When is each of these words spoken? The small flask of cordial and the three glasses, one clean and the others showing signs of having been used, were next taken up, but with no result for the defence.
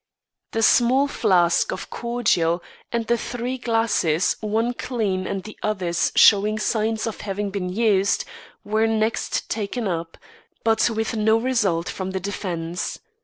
The 0.53 0.63
small 0.63 1.07
flask 1.07 1.71
of 1.71 1.91
cordial 1.91 2.63
and 2.91 3.05
the 3.05 3.19
three 3.19 3.59
glasses, 3.59 4.35
one 4.41 4.73
clean 4.73 5.27
and 5.27 5.43
the 5.43 5.55
others 5.61 6.11
showing 6.15 6.57
signs 6.57 7.05
of 7.05 7.21
having 7.21 7.51
been 7.51 7.69
used, 7.69 8.25
were 8.63 8.87
next 8.87 9.47
taken 9.47 9.87
up, 9.87 10.17
but 10.63 10.89
with 10.89 11.15
no 11.15 11.37
result 11.37 11.87
for 11.87 12.05
the 12.05 12.19
defence. 12.19 12.97